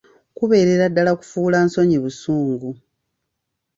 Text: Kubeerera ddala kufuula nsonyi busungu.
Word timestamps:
Kubeerera 0.37 0.85
ddala 0.91 1.11
kufuula 1.19 1.57
nsonyi 1.65 1.97
busungu. 2.03 2.69